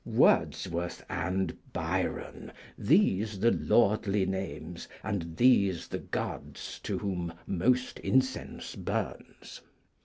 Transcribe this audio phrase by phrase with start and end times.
[0.03, 8.75] WORDSWORTH and BYRON, these the lordly names And these the gods to whom most incense
[8.75, 9.61] burns.